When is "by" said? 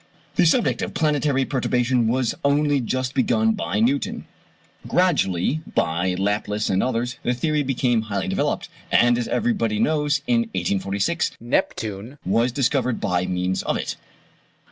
3.51-3.79, 5.75-6.15, 12.99-13.27